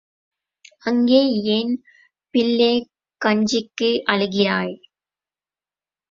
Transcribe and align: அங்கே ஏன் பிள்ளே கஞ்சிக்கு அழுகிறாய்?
அங்கே 0.83 1.19
ஏன் 1.49 1.73
பிள்ளே 2.33 2.71
கஞ்சிக்கு 3.21 3.89
அழுகிறாய்? 4.05 4.73